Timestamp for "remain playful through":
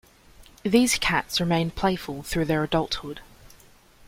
1.39-2.45